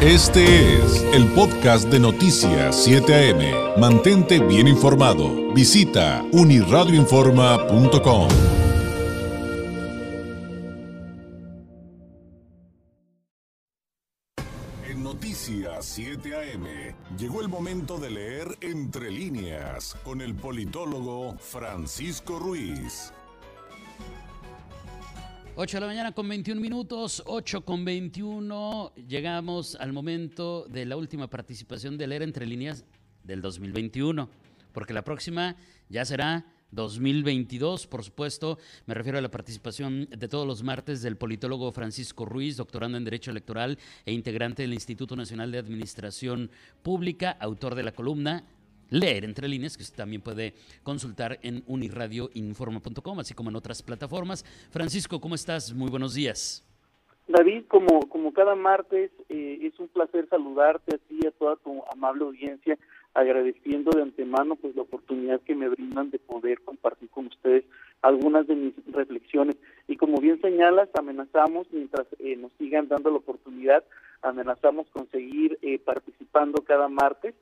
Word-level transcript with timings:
Este 0.00 0.76
es 0.76 1.02
el 1.12 1.26
podcast 1.32 1.88
de 1.88 1.98
Noticias 1.98 2.84
7 2.84 3.32
AM. 3.32 3.80
Mantente 3.80 4.38
bien 4.38 4.68
informado. 4.68 5.52
Visita 5.52 6.24
uniradioinforma.com. 6.30 8.28
En 14.88 15.02
Noticias 15.02 15.84
7 15.84 16.32
AM 16.32 16.66
llegó 17.18 17.40
el 17.40 17.48
momento 17.48 17.98
de 17.98 18.10
leer 18.10 18.56
entre 18.60 19.10
líneas 19.10 19.96
con 20.04 20.20
el 20.20 20.36
politólogo 20.36 21.34
Francisco 21.40 22.38
Ruiz. 22.38 23.12
8 25.60 25.78
de 25.78 25.80
la 25.80 25.86
mañana 25.88 26.12
con 26.12 26.28
21 26.28 26.60
minutos, 26.60 27.20
8 27.26 27.64
con 27.64 27.84
21. 27.84 28.92
Llegamos 29.08 29.74
al 29.74 29.92
momento 29.92 30.64
de 30.68 30.86
la 30.86 30.96
última 30.96 31.28
participación 31.28 31.98
de 31.98 32.06
leer 32.06 32.22
entre 32.22 32.46
líneas 32.46 32.84
del 33.24 33.42
2021, 33.42 34.28
porque 34.72 34.94
la 34.94 35.02
próxima 35.02 35.56
ya 35.88 36.04
será 36.04 36.46
2022, 36.70 37.88
por 37.88 38.04
supuesto. 38.04 38.60
Me 38.86 38.94
refiero 38.94 39.18
a 39.18 39.20
la 39.20 39.32
participación 39.32 40.08
de 40.16 40.28
todos 40.28 40.46
los 40.46 40.62
martes 40.62 41.02
del 41.02 41.16
politólogo 41.16 41.72
Francisco 41.72 42.24
Ruiz, 42.24 42.56
doctorando 42.56 42.96
en 42.96 43.02
Derecho 43.02 43.32
Electoral 43.32 43.80
e 44.06 44.12
integrante 44.12 44.62
del 44.62 44.74
Instituto 44.74 45.16
Nacional 45.16 45.50
de 45.50 45.58
Administración 45.58 46.52
Pública, 46.84 47.36
autor 47.40 47.74
de 47.74 47.82
la 47.82 47.90
columna 47.90 48.44
leer 48.90 49.24
entre 49.24 49.48
líneas, 49.48 49.76
que 49.76 49.82
usted 49.82 49.96
también 49.96 50.22
puede 50.22 50.54
consultar 50.82 51.38
en 51.42 51.62
uniradioinforma.com, 51.66 53.18
así 53.18 53.34
como 53.34 53.50
en 53.50 53.56
otras 53.56 53.82
plataformas. 53.82 54.44
Francisco, 54.70 55.20
¿cómo 55.20 55.34
estás? 55.34 55.72
Muy 55.74 55.90
buenos 55.90 56.14
días. 56.14 56.64
David, 57.28 57.64
como, 57.68 58.08
como 58.08 58.32
cada 58.32 58.54
martes, 58.54 59.10
eh, 59.28 59.58
es 59.62 59.78
un 59.78 59.88
placer 59.88 60.26
saludarte 60.30 60.94
a 60.94 61.28
a 61.28 61.30
toda 61.32 61.56
tu 61.56 61.82
amable 61.92 62.24
audiencia, 62.24 62.78
agradeciendo 63.12 63.90
de 63.90 64.02
antemano 64.02 64.56
pues 64.56 64.74
la 64.74 64.82
oportunidad 64.82 65.40
que 65.42 65.54
me 65.54 65.68
brindan 65.68 66.10
de 66.10 66.18
poder 66.18 66.60
compartir 66.62 67.10
con 67.10 67.26
ustedes 67.26 67.64
algunas 68.00 68.46
de 68.46 68.54
mis 68.54 68.74
reflexiones. 68.92 69.56
Y 69.88 69.96
como 69.96 70.20
bien 70.20 70.40
señalas, 70.40 70.88
amenazamos, 70.98 71.66
mientras 71.70 72.06
eh, 72.18 72.36
nos 72.36 72.52
sigan 72.58 72.88
dando 72.88 73.10
la 73.10 73.16
oportunidad, 73.16 73.84
amenazamos 74.22 74.88
con 74.88 75.10
seguir 75.10 75.58
eh, 75.60 75.78
participando 75.78 76.62
cada 76.62 76.88
martes 76.88 77.34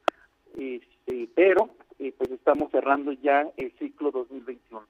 este, 0.57 1.29
pero 1.35 1.71
eh, 1.99 2.13
pues 2.17 2.31
estamos 2.31 2.71
cerrando 2.71 3.13
ya 3.13 3.49
el 3.57 3.73
ciclo 3.79 4.11
2021. 4.11 4.87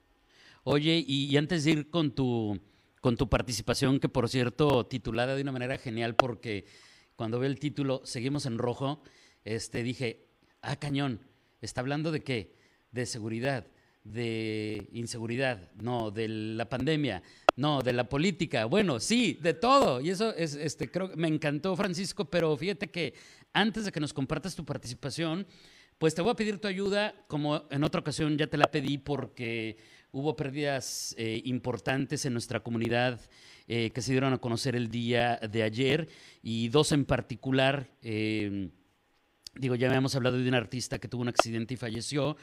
Oye, 0.65 1.05
y, 1.07 1.37
antes 1.37 1.65
de 1.65 1.71
ir 1.71 1.91
con 1.91 2.13
tu, 2.13 2.59
con 3.01 3.17
tu 3.17 3.29
participación, 3.29 4.01
que 4.01 4.09
por 4.09 4.29
cierto, 4.29 4.87
titulada 4.87 5.37
de 5.37 5.43
una 5.43 5.53
manera 5.53 5.79
genial, 5.79 6.17
porque 6.17 6.65
cuando 7.15 7.39
ve 7.39 7.47
el 7.47 7.61
título, 7.61 8.01
Seguimos 8.05 8.47
en 8.47 8.59
Rojo, 8.59 9.01
este, 9.45 9.83
dije, 9.83 10.27
ah, 10.63 10.77
cañón, 10.77 11.21
¿está 11.61 11.83
hablando 11.83 12.11
de 12.11 12.21
qué? 12.21 12.53
De 12.91 13.07
seguridad, 13.07 13.69
de 14.13 14.89
inseguridad, 14.93 15.71
no, 15.81 16.11
de 16.11 16.29
la 16.29 16.69
pandemia, 16.69 17.23
no, 17.57 17.83
de 17.83 17.93
la 17.93 18.09
política, 18.09 18.65
bueno, 18.67 19.01
sí, 19.01 19.39
de 19.43 19.55
todo. 19.55 20.01
Y 20.01 20.11
eso 20.11 20.35
es, 20.35 20.55
este, 20.55 20.91
creo 20.91 21.11
que 21.11 21.17
me 21.17 21.29
encantó, 21.29 21.75
Francisco, 21.77 22.27
pero 22.31 22.57
fíjate 22.57 22.91
que 22.91 23.15
antes 23.53 23.85
de 23.85 23.93
que 23.93 24.01
nos 24.01 24.13
compartas 24.13 24.55
tu 24.55 24.65
participación, 24.65 25.47
pues 25.99 26.15
te 26.15 26.23
voy 26.23 26.33
a 26.33 26.37
pedir 26.37 26.59
tu 26.59 26.69
ayuda, 26.69 27.15
como 27.27 27.65
en 27.71 27.83
otra 27.83 28.01
ocasión 28.01 28.37
ya 28.37 28.47
te 28.47 28.59
la 28.59 28.71
pedí 28.71 28.99
porque 28.99 29.79
hubo 30.13 30.37
pérdidas 30.37 31.15
eh, 31.19 31.41
importantes 31.45 32.27
en 32.27 32.33
nuestra 32.33 32.61
comunidad 32.61 33.21
eh, 33.67 33.91
que 33.91 34.03
se 34.03 34.13
dieron 34.13 34.33
a 34.33 34.39
conocer 34.39 34.77
el 34.77 34.89
día 34.89 35.37
de 35.37 35.63
ayer 35.63 36.09
y 36.43 36.69
dos 36.69 36.93
en 36.93 37.05
particular. 37.05 37.91
Eh, 38.03 38.69
digo, 39.59 39.75
ya 39.75 39.89
habíamos 39.89 40.15
hablado 40.15 40.39
de 40.39 40.49
un 40.49 40.55
artista 40.55 40.99
que 40.99 41.09
tuvo 41.09 41.23
un 41.23 41.29
accidente 41.29 41.75
y 41.75 41.77
falleció. 41.77 42.37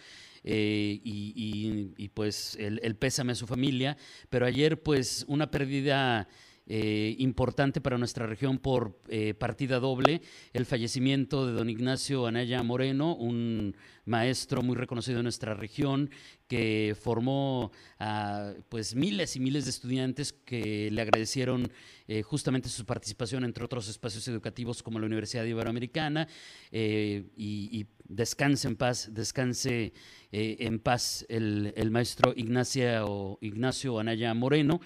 y, 0.44 2.10
pues 2.14 2.56
el, 2.60 2.80
el, 2.84 2.96
pésame 2.96 3.32
a 3.32 3.36
su 3.36 3.48
familia, 3.48 3.98
pero 4.30 4.46
ayer 4.46 4.82
pues 4.82 5.26
una 5.28 5.50
pérdida 5.50 6.28
eh, 6.66 7.16
importante 7.20 7.82
para 7.82 7.98
nuestra 7.98 8.26
región 8.26 8.58
por 8.58 8.98
eh, 9.10 9.34
partida 9.34 9.82
doble, 9.82 10.22
el 10.54 10.66
fallecimiento 10.66 11.46
de 11.46 11.52
don 11.52 11.70
Ignacio 11.70 12.26
Anaya 12.26 12.64
Moreno, 12.64 13.18
un 13.18 13.76
maestro 14.06 14.62
muy 14.62 14.78
reconocido 14.78 15.20
en 15.20 15.24
nuestra 15.24 15.56
región 15.56 16.10
que 16.48 16.96
formó 16.98 17.74
a 18.00 18.54
pues 18.70 18.96
miles 18.96 19.36
y 19.36 19.42
miles 19.42 19.66
de 19.66 19.72
estudiantes 19.72 20.32
que 20.32 20.90
le 20.90 21.02
agradecieron 21.02 21.70
eh, 22.08 22.22
justamente 22.22 22.70
su 22.70 22.86
participación 22.86 23.44
entre 23.44 23.66
otros 23.66 23.90
espacios 23.90 24.26
educativos 24.30 24.82
como 24.82 25.00
la 25.00 25.08
Universidad 25.08 25.44
Iberoamericana 25.44 26.30
y, 26.72 27.88
descanse 28.06 28.68
en 28.68 28.76
paz, 28.76 29.10
descanse 29.12 29.94
en 30.32 30.80
paz 30.80 31.26
el, 31.30 31.74
el 31.76 31.92
maestro 31.92 32.34
Ignacio, 32.36 33.38
Ignacio 33.42 34.00
Anaya 34.00 34.34
Moreno. 34.34 34.80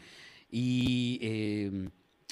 Y, 0.49 1.19
em, 1.21 1.89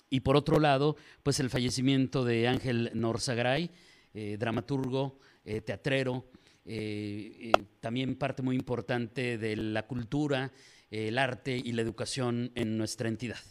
y 0.09 0.21
por 0.21 0.35
otro 0.35 0.59
lado, 0.59 0.95
pues 1.23 1.39
el 1.39 1.49
fallecimiento 1.49 2.23
de 2.23 2.47
Ángel 2.47 2.91
Norzagray, 2.93 3.69
eh, 4.13 4.37
dramaturgo, 4.39 5.19
eh, 5.43 5.59
teatrero, 5.59 6.23
eh, 6.65 7.51
también 7.81 8.17
parte 8.17 8.41
muy 8.41 8.55
importante 8.55 9.37
de 9.37 9.57
la 9.57 9.87
cultura, 9.87 10.51
el 10.89 11.17
arte 11.17 11.61
y 11.61 11.73
la 11.73 11.81
educación 11.81 12.51
en 12.55 12.77
nuestra 12.77 13.09
entidad. 13.09 13.43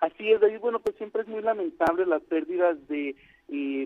Así 0.00 0.32
es, 0.32 0.40
David. 0.40 0.58
Bueno, 0.58 0.80
pues 0.80 0.96
siempre 0.96 1.22
es 1.22 1.28
muy 1.28 1.42
lamentable 1.42 2.04
las 2.06 2.22
pérdidas 2.22 2.76
de 2.88 3.14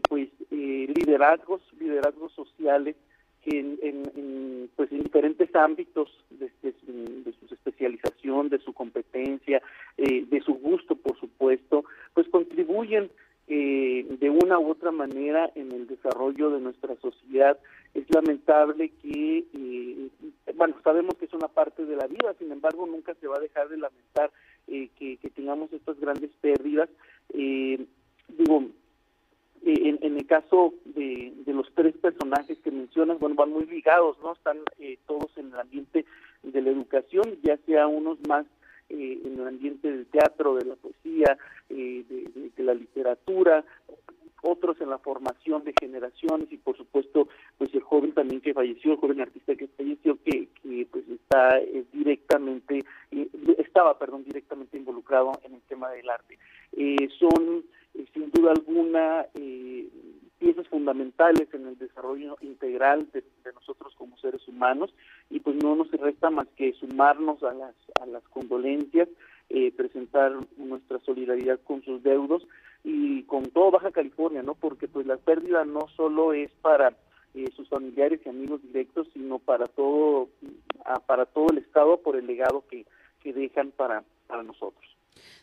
pues 0.09 0.31
liderazgos, 0.51 1.61
liderazgos 1.79 2.33
sociales 2.33 2.97
que 3.43 3.59
en, 3.59 4.71
pues 4.77 4.91
en 4.93 5.03
diferentes 5.03 5.55
ámbitos 5.55 6.09
de, 6.31 6.51
su 6.63 7.55
especialización, 7.55 8.49
de 8.49 8.59
su 8.59 8.73
competencia, 8.73 9.61
eh, 9.97 10.25
de 10.29 10.41
su 10.41 10.55
gusto, 10.55 10.95
por 10.95 11.19
supuesto, 11.19 11.85
pues 12.15 12.29
contribuyen 12.29 13.11
eh, 13.49 14.07
de 14.21 14.31
una 14.31 14.59
u 14.59 14.71
otra 14.71 14.93
manera 14.93 15.51
en 15.55 15.73
el 15.73 15.89
desarrollo 15.89 16.51
de 16.51 16.61
nuestra 16.61 16.95
sociedad. 16.97 17.59
Es 17.95 18.05
lamentable 18.15 18.91
que, 19.03 19.45
eh, 19.53 20.09
bueno, 20.55 20.77
sabemos 20.85 21.17
que 21.17 21.25
es 21.25 21.35
una 21.35 21.49
parte 21.49 21.85
de 21.85 21.97
la 21.97 22.07
vida, 22.07 22.35
sin 22.39 22.53
embargo, 22.53 22.87
nunca 22.87 23.15
se 23.15 23.27
va 23.27 23.37
a 23.37 23.41
dejar 23.41 23.69
de 23.69 23.79
lamentar 23.79 24.31
que, 24.67 25.17
que, 25.17 25.31
tengamos 25.31 25.73
estas 25.73 25.99
grandes 25.99 26.31
pérdidas. 26.41 26.89
digo, 27.33 28.69
en, 29.65 29.99
en, 30.03 30.17
el 30.17 30.27
caso 30.27 30.75
de, 30.85 31.33
de, 31.45 31.53
los 31.53 31.73
tres 31.75 31.95
personajes 31.97 32.59
que 32.59 32.71
mencionas, 32.71 33.19
bueno, 33.19 33.37
van 33.37 33.51
muy 33.51 33.67
ligados, 33.67 34.19
¿no? 34.23 34.33
Están 34.33 34.59
eh, 34.79 34.99
todos 35.07 35.31
en 35.37 35.53
el 35.53 35.61
ambiente 35.61 36.05
de 36.43 36.63
la 36.63 36.71
educación, 36.71 37.39
ya 37.43 37.57
sea 37.67 37.87
unos 37.87 38.19
más 38.27 38.45
eh, 38.89 39.21
en 39.25 39.41
el 39.41 39.47
ambiente 39.47 39.91
del 39.91 40.07
teatro, 40.07 40.57
de 40.57 40.65
la 40.65 40.75
poesía, 40.75 41.39
eh, 41.71 42.05
de, 42.09 42.51
de, 42.57 42.63
la 42.63 42.75
literatura, 42.75 43.65
otros 44.43 44.81
en 44.81 44.91
la 44.91 44.99
formación 44.99 45.65
de 45.65 45.73
generaciones 45.81 46.53
y 46.53 46.59
por 46.59 46.77
supuesto 46.77 47.29
pues 47.59 47.73
el 47.75 47.81
joven 47.81 48.13
también 48.13 48.41
que 48.41 48.55
falleció, 48.55 48.93
el 48.93 48.99
joven 48.99 49.21
artista 49.21 49.55
que 49.55 49.69
falleció 49.69 50.19
que, 50.25 50.49
que 50.63 50.87
pues 50.91 51.05
está 51.09 51.59
directamente, 51.93 52.85
estaba 53.59 53.99
perdón, 53.99 54.25
directamente 54.25 54.77
involucrado 54.77 55.33
en 55.45 55.55
el 55.55 55.63
tema 55.63 55.91
del 55.91 56.11
arte. 56.11 56.39
son 57.19 57.65
eh, 57.95 58.07
sin 58.13 58.31
duda 58.31 58.53
alguna 58.53 59.27
eh, 59.35 59.89
piezas 60.39 60.67
fundamentales 60.69 61.49
en 61.53 61.69
el 61.69 61.79
desarrollo 61.79 62.37
integral 62.41 63.09
de, 63.13 63.23
nosotros 63.55 63.95
como 63.97 64.17
seres 64.19 64.47
humanos 64.49 64.93
y 65.31 65.39
pues 65.39 65.57
no 65.63 65.77
nos 65.77 65.91
resta 65.93 66.31
más 66.31 66.49
que 66.57 66.73
sumarnos 66.73 67.43
a 67.45 67.55
las, 67.55 67.75
a 68.01 68.07
las 68.07 68.25
condolencias, 68.25 69.09
eh, 69.53 69.73
presentar 69.73 70.33
nuestra 70.57 70.99
solidaridad 71.01 71.61
con 71.61 71.83
sus 71.83 72.03
deudos 72.03 72.47
y 72.85 73.23
con 73.25 73.45
todo 73.51 73.71
Baja 73.71 73.93
California, 73.93 74.43
¿no? 74.43 74.55
Porque 74.55 74.89
pues 74.89 75.07
la 75.07 75.17
pérdida 75.17 75.65
no 75.65 75.89
solo 75.97 76.33
es 76.33 76.51
para 76.63 76.97
sus 77.57 77.69
familiares 77.69 78.21
y 78.25 78.29
amigos 78.29 78.63
directos, 78.63 79.09
sino 79.15 79.39
para 79.39 79.67
todo, 79.67 80.29
para 81.07 81.25
todo 81.25 81.47
el 81.51 81.59
Estado 81.59 81.99
por 81.99 82.17
el 82.17 82.27
legado 82.27 82.65
que, 82.69 82.85
que 83.23 83.33
dejan 83.33 83.71
para, 83.71 84.05
para 84.27 84.43
nosotros 84.43 84.92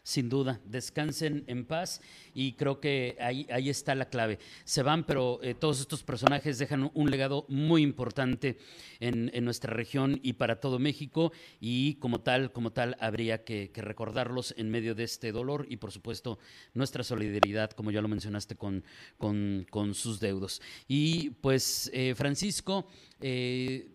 sin 0.03 0.29
duda. 0.29 0.59
Descansen 0.65 1.43
en 1.47 1.65
paz 1.65 2.01
y 2.33 2.53
creo 2.53 2.79
que 2.79 3.15
ahí, 3.19 3.47
ahí 3.51 3.69
está 3.69 3.95
la 3.95 4.09
clave. 4.09 4.39
Se 4.63 4.83
van, 4.83 5.05
pero 5.05 5.39
eh, 5.43 5.53
todos 5.53 5.79
estos 5.79 6.03
personajes 6.03 6.57
dejan 6.57 6.89
un, 6.93 7.09
legado 7.11 7.45
muy 7.47 7.81
importante 7.81 8.57
en, 8.99 9.29
nuestra 9.43 9.73
región 9.73 10.19
y 10.23 10.33
para 10.33 10.59
todo 10.59 10.79
México 10.79 11.31
y 11.59 11.95
como 11.95 12.21
tal, 12.21 12.51
como 12.51 12.71
tal, 12.71 12.97
habría 12.99 13.43
que, 13.43 13.71
recordarlos 13.75 14.53
en 14.57 14.69
medio 14.69 14.95
de 14.95 15.03
este 15.03 15.31
dolor 15.31 15.65
y 15.69 15.77
por 15.77 15.91
supuesto 15.91 16.39
nuestra 16.73 17.03
solidaridad, 17.03 17.71
como 17.71 17.91
ya 17.91 18.01
lo 18.01 18.07
mencionaste, 18.07 18.55
con, 18.55 18.83
con, 19.17 19.93
sus 19.93 20.19
deudos. 20.19 20.61
Y 20.87 21.31
pues, 21.41 21.89
eh, 21.93 22.13
Francisco, 22.15 22.87
eh, 23.21 23.89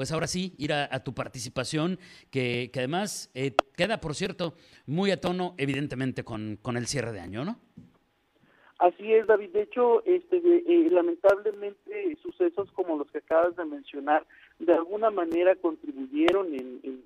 pues 0.00 0.12
ahora 0.12 0.26
sí, 0.26 0.54
ir 0.56 0.72
a, 0.72 1.04
tu 1.04 1.12
participación, 1.12 1.98
que, 2.30 2.70
además 2.74 3.30
eh, 3.34 3.52
queda, 3.76 4.00
por 4.00 4.14
cierto, 4.14 4.54
muy 4.86 5.10
a 5.10 5.20
tono, 5.20 5.54
evidentemente, 5.58 6.24
con, 6.24 6.56
con, 6.62 6.78
el 6.78 6.86
cierre 6.86 7.12
de 7.12 7.20
año, 7.20 7.44
¿no? 7.44 7.58
Así 8.78 9.12
es, 9.12 9.26
David. 9.26 9.50
De 9.50 9.60
hecho, 9.60 10.02
este, 10.06 10.38
eh, 10.38 10.88
lamentablemente, 10.90 12.16
sucesos 12.22 12.72
como 12.72 12.96
los 12.96 13.10
que 13.10 13.18
acabas 13.18 13.54
de 13.56 13.66
mencionar, 13.66 14.26
de 14.58 14.72
alguna 14.72 15.10
manera 15.10 15.54
contribuyeron 15.56 16.46
en, 16.54 17.04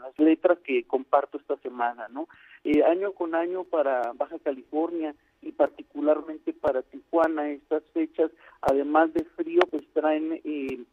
las 0.00 0.16
letras 0.16 0.58
que 0.60 0.84
comparto 0.84 1.36
esta 1.36 1.56
semana, 1.56 2.06
¿no? 2.10 2.28
Eh, 2.62 2.84
año 2.84 3.12
con 3.12 3.34
año 3.34 3.64
para 3.64 4.12
Baja 4.14 4.38
California 4.38 5.16
y 5.42 5.50
particularmente 5.50 6.52
para 6.52 6.82
Tijuana, 6.82 7.50
estas 7.50 7.82
fechas, 7.92 8.30
además 8.60 9.12
de 9.14 9.24
frío, 9.36 9.60
pues 9.68 9.82
traen 9.92 10.40
eh, 10.44 10.84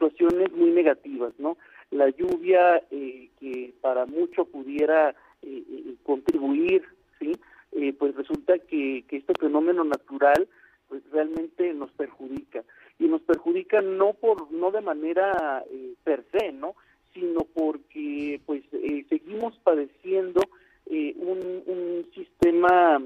situaciones 0.00 0.52
muy 0.52 0.70
negativas, 0.70 1.32
¿no? 1.38 1.58
La 1.90 2.08
lluvia 2.08 2.82
que 2.90 3.74
para 3.80 4.06
mucho 4.06 4.44
pudiera 4.44 5.14
contribuir, 6.04 6.84
¿sí? 7.18 7.32
Eh, 7.72 7.92
pues 7.96 8.16
resulta 8.16 8.58
que, 8.58 9.04
este 9.08 9.32
fenómeno 9.38 9.84
natural 9.84 10.48
pues 10.88 11.08
realmente 11.12 11.72
nos 11.72 11.92
perjudica 11.92 12.64
y 12.98 13.06
nos 13.06 13.22
perjudica 13.22 13.80
no 13.80 14.12
por 14.14 14.50
no 14.50 14.72
de 14.72 14.80
manera 14.80 15.64
eh, 15.70 15.94
per 16.02 16.24
se 16.32 16.50
no 16.50 16.74
sino 17.14 17.40
porque 17.54 18.40
pues 18.44 18.64
eh, 18.72 19.04
seguimos 19.08 19.56
padeciendo 19.62 20.40
un, 20.86 21.62
un, 21.66 22.10
sistema 22.12 23.00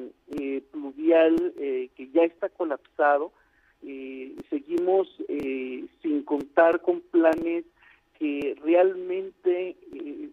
pluvial 0.71 1.53
que 1.59 2.11
ya 2.15 2.23
está 2.23 2.49
colapsado 2.49 3.33
seguimos 4.49 5.07
sin 6.01 6.23
con 6.81 7.01
planes 7.01 7.65
que 8.19 8.57
realmente 8.63 9.77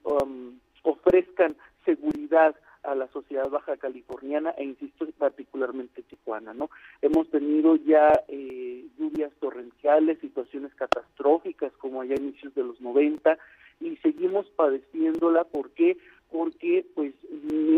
um, 0.04 0.60
ofrezcan 0.84 1.56
seguridad 1.86 2.56
a 2.84 2.96
la 2.96 3.08
sociedad 3.10 3.50
baja 3.50 3.78
californiana 3.78 4.52
e 4.58 4.64
insisto 4.64 5.06
particularmente 5.18 6.02
Tijuana, 6.04 6.54
¿no? 6.54 6.70
Hemos 7.02 7.30
tenido 7.30 7.76
ya 7.76 8.12
eh, 8.28 8.88
lluvias 8.98 9.32
torrenciales, 9.40 10.20
situaciones 10.20 10.74
catastróficas 10.76 11.72
como 11.74 12.02
allá 12.02 12.16
a 12.16 12.22
inicios 12.22 12.56
de 12.56 12.64
los 12.64 12.82
90 12.82 13.38
y 13.82 13.98
seguimos 13.98 14.48
padeciéndola, 14.56 15.44
¿por 15.44 15.72
qué? 15.72 15.98
Porque 16.32 16.86
pues 16.96 17.14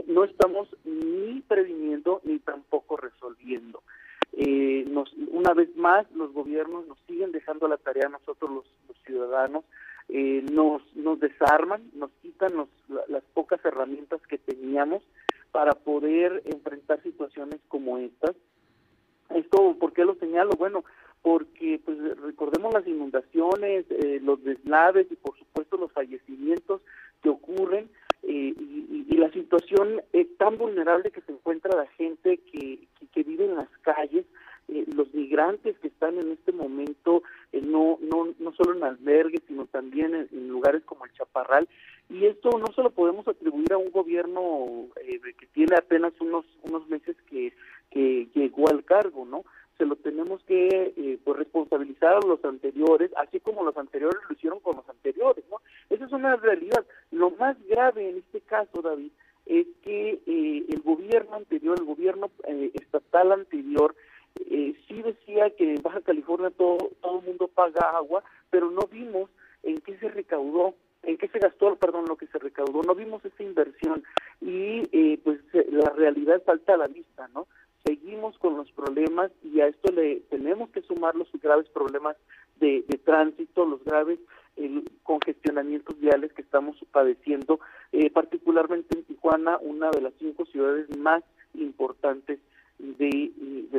no 0.07 0.23
estamos 0.23 0.69
ni 0.85 1.41
previniendo 1.41 2.21
ni 2.23 2.39
tampoco 2.39 2.97
resolviendo. 2.97 3.81
Eh, 4.33 4.85
nos, 4.89 5.13
una 5.31 5.53
vez 5.53 5.75
más, 5.75 6.09
los 6.11 6.33
gobiernos 6.33 6.87
nos 6.87 6.99
la 7.67 7.77
tarea 7.77 8.09
nosotros 8.09 8.51
los, 8.51 8.65
ciudadanos, 9.05 9.65
eh, 10.09 10.43
nos, 10.51 10.81
nos 10.95 11.19
desarman, 11.19 11.89
nos 11.93 12.11
quitan 12.21 12.53
las 13.09 13.23
pocas 13.33 13.63
herramientas 13.65 14.21
que 14.27 14.37
teníamos 14.37 15.03
para 15.51 15.73
poder 15.73 16.41
enfrentar 16.45 17.01
situaciones 17.03 17.59
como 17.67 17.97
estas. 17.97 18.35
Esto, 19.29 19.75
¿por 19.79 19.93
qué 19.93 20.05
lo 20.05 20.15
señalo? 20.15 20.51
Bueno, 20.57 20.83
porque 21.21 21.79
pues 21.83 21.97
recordemos 22.21 22.73
las 22.73 22.85
inundaciones, 22.85 23.85
eh, 23.89 24.19
los 24.21 24.43
deslaves 24.43 25.07
y 25.09 25.15
por 25.15 25.37
supuesto 25.37 25.77
los 25.77 25.91
fallecimientos 25.91 26.81
que 27.21 27.29
ocurren 27.29 27.89
eh, 28.23 28.53
y, 28.57 29.15
la 29.17 29.31
situación 29.31 30.01
eh, 30.11 30.25
tan 30.37 30.57
vulnerable 30.57 31.11
que 31.11 31.21
se 31.21 31.31
encuentra 31.31 31.77
la 31.77 31.87
gente 31.97 32.37
que, 32.37 32.87
vive 33.23 33.45
en 33.45 33.55
las 33.55 33.69
calles, 33.83 34.25
los 34.67 35.13
migrantes 35.13 35.77
que 35.79 35.87
están 35.87 36.17
en 36.19 36.31
este 36.31 36.51
momento 36.51 37.21
no, 37.51 37.97
no, 38.01 38.29
no 38.39 38.53
solo 38.53 38.75
en 38.75 38.83
albergues, 38.83 39.41
sino 39.47 39.65
también 39.65 40.15
en, 40.15 40.47
lugares 40.47 40.83
como 40.83 41.05
el 41.05 41.13
Chaparral. 41.13 41.67
Y 42.09 42.25
esto 42.25 42.49
no 42.57 42.67
se 42.73 42.81
lo 42.81 42.91
podemos 42.91 43.27
atribuir 43.27 43.73
a 43.73 43.77
un 43.77 43.91
gobierno 43.91 44.87
que 44.95 45.47
tiene 45.53 45.75
apenas 45.75 46.13
unos, 46.19 46.45
unos 46.63 46.87
meses 46.87 47.15
que, 47.29 47.53
que 47.91 48.27
llegó 48.33 48.69
al 48.69 48.83
cargo, 48.83 49.25
¿no? 49.25 49.43
se 49.77 49.85
lo 49.85 49.95
tenemos 49.95 50.43
que 50.43 50.93
eh, 50.95 51.19
pues 51.23 51.37
responsabilizar 51.37 52.15
a 52.15 52.27
los 52.27 52.43
anteriores, 52.45 53.11
así 53.17 53.39
como 53.39 53.63
los 53.63 53.75
anteriores 53.75 54.21
lo 54.27 54.35
hicieron 54.35 54.59
con 54.59 54.77
los 54.77 54.87
anteriores, 54.87 55.43
¿no? 55.49 55.57
Esa 55.89 56.05
es 56.05 56.11
una 56.11 56.35
realidad. 56.35 56.85
Lo 57.11 57.31
más 57.31 57.57
grave 57.67 58.09
en 58.09 58.17
este 58.17 58.41
caso, 58.41 58.81
David, 58.81 59.11
es 59.45 59.67
que 59.83 60.21
eh, 60.25 60.65
el 60.69 60.81
gobierno 60.81 61.35
anterior, 61.35 61.77
el 61.77 61.85
gobierno 61.85 62.29
eh, 62.47 62.71
estatal 62.73 63.31
anterior, 63.31 63.95
eh, 63.95 64.02
que 65.57 65.73
en 65.73 65.81
Baja 65.81 66.01
California 66.01 66.51
todo 66.51 66.77
todo 67.01 67.19
el 67.19 67.25
mundo 67.25 67.47
paga 67.47 67.89
agua, 67.95 68.23
pero 68.49 68.69
no 68.71 68.81
vimos 68.91 69.29
en 69.63 69.79
qué 69.81 69.97
se 69.97 70.09
recaudó, 70.09 70.75
en 71.03 71.17
qué 71.17 71.27
se 71.27 71.39
gastó, 71.39 71.75
perdón, 71.75 72.05
lo 72.07 72.17
que 72.17 72.27
se 72.27 72.39
recaudó, 72.39 72.83
no 72.83 72.95
vimos 72.95 73.23
esa 73.25 73.43
inversión 73.43 74.03
y 74.41 74.87
eh, 74.91 75.19
pues 75.23 75.39
la 75.71 75.89
realidad 75.91 76.41
falta 76.45 76.73
a 76.73 76.77
la 76.77 76.87
vista, 76.87 77.27
¿no? 77.33 77.47
seguimos 77.85 78.37
con 78.37 78.55
los 78.57 78.71
problemas 78.71 79.31
y 79.43 79.59
a 79.59 79.67
esto 79.67 79.91
le 79.91 80.21
tenemos 80.29 80.69
que 80.69 80.81
sumar 80.81 81.15
los 81.15 81.29
graves 81.41 81.67
problemas 81.69 82.15
de, 82.59 82.83
tránsito, 83.03 83.65
los 83.65 83.83
graves 83.83 84.19
congestionamientos 85.03 85.99
viales 85.99 86.31
que 86.31 86.41
estamos 86.43 86.77
padeciendo, 86.91 87.59
eh, 87.91 88.09
particularmente 88.09 88.97
en 88.97 89.03
Tijuana, 89.03 89.57
una 89.57 89.89
de 89.89 90.01
las 90.01 90.13
cinco 90.19 90.45
ciudades 90.45 90.87
más 90.97 91.23
importantes 91.55 92.39
de, 92.79 93.31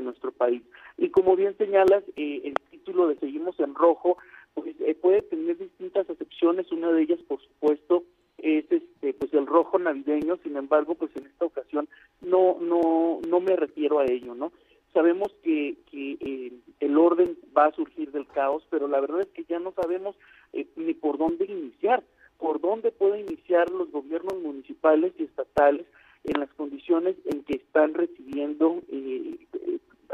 nuestro 0.02 0.32
país. 0.32 0.62
Y 1.04 1.10
como 1.10 1.36
bien 1.36 1.54
señalas, 1.58 2.02
eh, 2.16 2.40
el 2.44 2.54
título 2.70 3.08
de 3.08 3.16
Seguimos 3.16 3.60
en 3.60 3.74
Rojo 3.74 4.16
pues, 4.54 4.74
eh, 4.80 4.94
puede 4.94 5.20
tener 5.20 5.58
distintas 5.58 6.08
acepciones, 6.08 6.72
una 6.72 6.90
de 6.92 7.02
ellas, 7.02 7.20
por 7.28 7.42
supuesto, 7.42 8.04
es 8.38 8.64
este 8.72 9.12
pues 9.12 9.32
el 9.34 9.46
rojo 9.46 9.78
navideño. 9.78 10.38
Sin 10.42 10.56
embargo 10.56 10.94
pues 10.94 11.14
en 11.16 11.26
esta 11.26 11.44
ocasión 11.44 11.88
no 12.22 12.56
no 12.60 13.20
no 13.28 13.40
me 13.40 13.54
refiero 13.54 13.98
a 13.98 14.06
ello 14.06 14.34
no 14.34 14.52
sabemos 14.92 15.32
que, 15.42 15.76
que 15.90 16.16
eh, 16.20 16.52
el 16.80 16.96
orden 16.96 17.36
va 17.56 17.66
a 17.66 17.72
surgir 17.72 18.10
del 18.12 18.26
caos 18.26 18.66
pero 18.70 18.88
la 18.88 19.00
verdad 19.00 19.20
es 19.20 19.28
que 19.28 19.44
ya 19.44 19.58
no 19.58 19.72
sabemos 19.72 20.16
eh, 20.52 20.66
ni 20.76 20.94
por 20.94 21.16
dónde 21.16 21.44
iniciar 21.44 22.02
por 22.38 22.60
dónde 22.60 22.92
pueden 22.92 23.20
iniciar 23.20 23.70
los 23.70 23.90
gobiernos 23.90 24.40
municipales 24.40 25.12
y 25.18 25.24
estatales 25.24 25.86
en 26.24 26.40
las 26.40 26.52
condiciones 26.54 27.16
en 27.26 27.44
que 27.44 27.56
están 27.56 27.94
recibiendo 27.94 28.82
eh, 28.90 29.36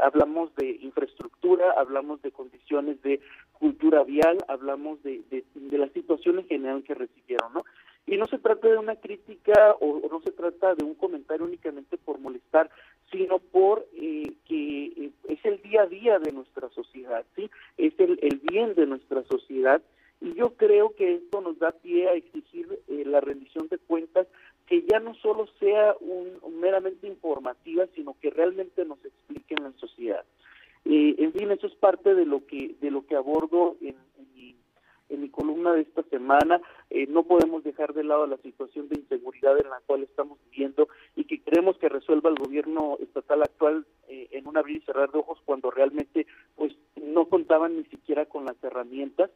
hablamos 0.01 0.53
de 0.55 0.69
infraestructura, 0.81 1.73
hablamos 1.77 2.21
de 2.21 2.31
condiciones 2.31 3.01
de 3.01 3.21
cultura 3.53 4.03
vial, 4.03 4.37
hablamos 4.47 5.01
de, 5.03 5.21
de, 5.29 5.43
de 5.55 5.77
la 5.77 5.89
situación 5.89 6.39
en 6.39 6.47
general 6.47 6.83
que 6.83 6.95
recibieron, 6.95 7.53
¿no? 7.53 7.63
Y 8.07 8.17
no 8.17 8.25
se 8.25 8.39
trata 8.39 8.67
de 8.67 8.77
una 8.77 8.95
crítica 8.95 9.75
o, 9.79 10.01
no 10.09 10.21
se 10.21 10.31
trata 10.31 10.73
de 10.75 10.83
un 10.83 10.95
comentario 10.95 11.45
únicamente 11.45 11.97
por 11.97 12.19
molestar, 12.19 12.69
sino 13.11 13.39
por 13.39 13.87
eh, 13.93 14.33
que 14.47 14.85
eh, 14.85 15.11
es 15.29 15.45
el 15.45 15.61
día 15.61 15.83
a 15.83 15.87
día 15.87 16.19
de 16.19 16.31
nuestra 16.31 16.69
sociedad, 16.69 17.23
¿sí? 17.35 17.49
Es 17.77 17.93
el, 17.99 18.17
el 18.21 18.39
bien 18.39 18.73
de 18.75 18.87
nuestra 18.87 19.23
sociedad. 19.23 19.81
Y 20.19 20.33
yo 20.35 20.55
creo 20.55 20.95
que 20.95 21.15
esto 21.15 21.41
nos 21.41 21.57
da 21.59 21.71
pie 21.71 22.07
a 22.09 22.13
exigir 22.13 22.67
eh, 22.87 23.03
la 23.05 23.21
rendición 23.21 23.67
de 23.69 23.77
cuentas 23.77 24.27
que 24.67 24.83
ya 24.83 24.99
no 24.99 25.13
solo 25.15 25.47
sea 25.59 25.95
un, 25.99 26.59
meramente 26.59 27.07
informativa, 27.07 27.85
sino 27.95 28.15
que 28.19 28.29
realmente 28.29 28.85
nos 28.85 29.03
explique 29.03 29.55
en 29.57 29.63
la 29.63 29.71
sociedad. 29.73 30.23
en 30.85 31.33
fin, 31.33 31.51
eso 31.51 31.67
es 31.67 31.75
parte 31.75 32.15
de 32.15 32.25
lo 32.25 32.45
que 32.45 32.75
de 32.81 32.91
lo 32.91 33.05
que 33.05 33.15
abordo 33.15 33.75
en, 33.81 33.95
en 35.11 35.21
mi 35.21 35.29
columna 35.29 35.73
de 35.73 35.81
esta 35.81 36.03
semana. 36.03 36.61
Eh, 36.89 37.05
no 37.07 37.23
podemos 37.23 37.63
dejar 37.63 37.93
de 37.93 38.03
lado 38.03 38.25
la 38.25 38.37
situación 38.37 38.89
de 38.89 38.99
inseguridad 38.99 39.57
en 39.59 39.69
la 39.69 39.81
cual 39.85 40.03
estamos 40.03 40.39
viviendo 40.49 40.87
y 41.15 41.25
que 41.25 41.41
queremos 41.41 41.77
que 41.77 41.89
resuelva 41.89 42.29
el 42.29 42.37
gobierno 42.37 42.97
estatal 43.01 43.43
actual 43.43 43.85
eh, 44.07 44.27
en 44.31 44.47
un 44.47 44.57
abrir 44.57 44.77
y 44.77 44.85
cerrar 44.85 45.11
de 45.11 45.19
ojos 45.19 45.39
cuando 45.45 45.69
realmente 45.69 46.25
pues 46.55 46.73
no 46.95 47.25
contaban 47.25 47.77
ni 47.77 47.83
siquiera 47.85 48.25
con 48.25 48.45
las 48.45 48.61
herramientas 48.63 49.29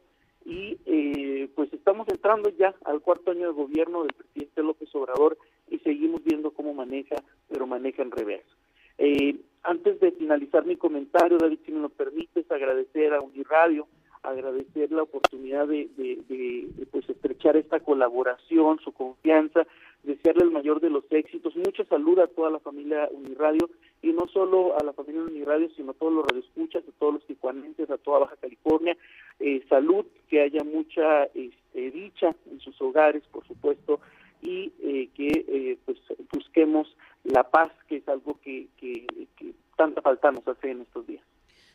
y 0.44 0.78
eh, 0.86 1.48
pues 1.54 1.72
estamos 1.72 2.08
entrando 2.08 2.50
ya 2.50 2.74
al 2.84 3.00
cuarto 3.00 3.32
año 3.32 3.48
de 3.48 3.52
gobierno 3.52 4.02
del 4.02 4.14
Obrador 4.98 5.38
y 5.70 5.78
seguimos 5.78 6.22
viendo 6.24 6.50
cómo 6.52 6.74
maneja, 6.74 7.16
pero 7.48 7.66
maneja 7.66 8.02
en 8.02 8.10
reverso. 8.10 8.54
antes 9.62 10.00
de 10.00 10.12
finalizar 10.12 10.64
mi 10.64 10.76
comentario, 10.76 11.38
David, 11.38 11.58
si 11.66 11.72
me 11.72 11.80
lo 11.80 11.88
permites, 11.88 12.50
agradecer 12.50 13.14
a 13.14 13.20
Uniradio, 13.20 13.86
agradecer 14.22 14.90
la 14.92 15.02
oportunidad 15.02 15.66
de, 15.68 15.88
pues 16.90 17.08
estrechar 17.08 17.56
esta 17.56 17.80
colaboración, 17.80 18.78
su 18.80 18.92
confianza, 18.92 19.66
desearle 20.02 20.44
el 20.44 20.50
mayor 20.50 20.80
de 20.80 20.90
los 20.90 21.04
éxitos. 21.10 21.56
Mucha 21.56 21.84
salud 21.84 22.18
a 22.18 22.26
toda 22.26 22.50
la 22.50 22.60
familia 22.60 23.08
Uniradio 23.12 23.70
y 24.02 24.12
no 24.12 24.26
solo 24.28 24.78
a 24.78 24.84
la 24.84 24.92
familia 24.92 25.22
Uniradio, 25.22 25.68
sino 25.76 25.92
a 25.92 25.94
todos 25.94 26.12
los 26.12 26.26
radioescuchas, 26.26 26.84
a 26.86 26.98
todos 26.98 27.14
los 27.14 27.26
tijuanenses, 27.26 27.90
a 27.90 27.98
toda 27.98 28.20
Baja 28.20 28.36
California. 28.36 28.96
Eh, 29.40 29.64
salud, 29.68 30.04
que 30.28 30.42
haya 30.42 30.62
mucha 30.64 31.24
este, 31.24 31.90
dicha 31.90 32.34
en 32.50 32.60
sus 32.60 32.80
hogares, 32.80 33.22
por 33.30 33.46
supuesto, 33.46 34.00
y 34.46 34.72
eh, 34.80 35.10
que 35.14 35.26
eh, 35.26 35.78
pues 35.84 35.98
busquemos 36.32 36.86
la 37.24 37.50
paz, 37.50 37.72
que 37.88 37.96
es 37.96 38.08
algo 38.08 38.38
que, 38.40 38.68
que 38.76 39.06
tanta 39.76 40.00
falta 40.00 40.30
nos 40.30 40.46
hace 40.46 40.70
en 40.70 40.82
estos 40.82 41.06
días. 41.06 41.24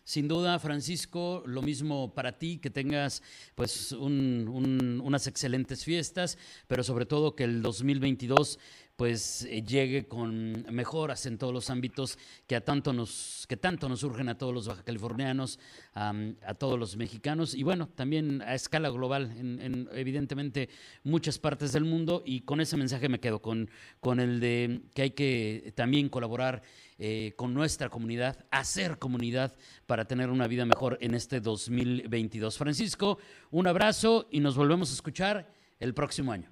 Sin 0.03 0.27
duda, 0.27 0.57
Francisco, 0.57 1.43
lo 1.45 1.61
mismo 1.61 2.13
para 2.15 2.39
ti, 2.39 2.57
que 2.57 2.71
tengas 2.71 3.21
pues 3.55 3.91
unas 3.91 5.27
excelentes 5.27 5.85
fiestas, 5.85 6.37
pero 6.67 6.83
sobre 6.83 7.05
todo 7.05 7.35
que 7.35 7.43
el 7.43 7.61
2022 7.61 8.59
pues 9.01 9.45
eh, 9.45 9.63
llegue 9.63 10.07
con 10.07 10.63
mejoras 10.71 11.25
en 11.25 11.39
todos 11.39 11.51
los 11.51 11.71
ámbitos 11.71 12.19
que 12.45 12.55
a 12.55 12.61
tanto 12.61 12.93
nos 12.93 13.47
que 13.49 13.57
tanto 13.57 13.89
nos 13.89 14.01
surgen 14.01 14.29
a 14.29 14.37
todos 14.37 14.53
los 14.53 14.67
baja 14.67 14.83
californianos, 14.83 15.59
a 15.95 16.53
todos 16.53 16.77
los 16.77 16.95
mexicanos 16.97 17.55
y 17.55 17.63
bueno, 17.63 17.87
también 17.87 18.43
a 18.43 18.53
escala 18.53 18.89
global 18.89 19.31
en, 19.35 19.89
evidentemente 19.93 20.69
muchas 21.03 21.39
partes 21.39 21.73
del 21.73 21.83
mundo 21.83 22.21
y 22.23 22.41
con 22.41 22.61
ese 22.61 22.77
mensaje 22.77 23.09
me 23.09 23.19
quedo 23.19 23.41
con 23.41 23.71
con 23.99 24.19
el 24.19 24.39
de 24.39 24.81
que 24.93 25.01
hay 25.01 25.11
que 25.11 25.73
también 25.75 26.07
colaborar 26.07 26.61
eh, 26.99 27.33
con 27.35 27.55
nuestra 27.55 27.89
comunidad, 27.89 28.45
hacer 28.51 28.99
comunidad 28.99 29.55
para 29.87 30.05
tener 30.05 30.29
una 30.29 30.45
vida 30.45 30.63
mejor 30.65 30.99
en 31.01 31.15
este 31.15 31.39
2022. 31.39 32.55
Francisco, 32.55 33.17
un 33.49 33.65
abrazo 33.65 34.27
y 34.29 34.41
nos 34.41 34.55
volvemos 34.55 34.91
a 34.91 34.93
escuchar 34.93 35.47
el 35.79 35.95
próximo 35.95 36.31
año. 36.31 36.51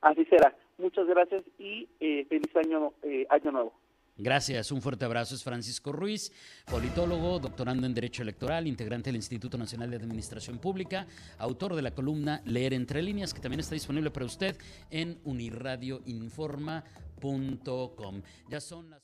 Así 0.00 0.24
será. 0.24 0.56
Muchas 0.80 1.06
gracias 1.06 1.44
y 1.58 1.88
eh, 2.00 2.26
feliz 2.28 2.54
año, 2.56 2.92
eh, 3.02 3.26
año 3.30 3.52
nuevo. 3.52 3.72
Gracias, 4.16 4.70
un 4.70 4.82
fuerte 4.82 5.06
abrazo. 5.06 5.34
Es 5.34 5.42
Francisco 5.42 5.90
Ruiz, 5.92 6.30
politólogo, 6.70 7.38
doctorando 7.38 7.86
en 7.86 7.94
Derecho 7.94 8.22
Electoral, 8.22 8.66
integrante 8.66 9.08
del 9.08 9.16
Instituto 9.16 9.56
Nacional 9.56 9.88
de 9.90 9.96
Administración 9.96 10.58
Pública, 10.58 11.06
autor 11.38 11.74
de 11.74 11.80
la 11.82 11.92
columna 11.92 12.42
Leer 12.44 12.74
entre 12.74 13.02
líneas, 13.02 13.32
que 13.32 13.40
también 13.40 13.60
está 13.60 13.74
disponible 13.74 14.10
para 14.10 14.26
usted 14.26 14.56
en 14.90 15.18
unirradioinforma.com. 15.24 18.22
Ya 18.48 18.60
son 18.60 18.90
las... 18.90 19.00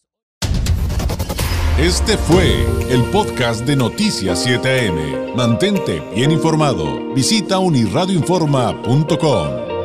Este 1.78 2.16
fue 2.16 2.64
el 2.90 3.04
podcast 3.11 3.66
de 3.66 3.76
Noticias 3.76 4.47
7am. 4.47 5.35
Mantente 5.35 6.00
bien 6.14 6.30
informado. 6.30 7.12
Visita 7.14 7.59
unirradioinforma.com. 7.59 9.75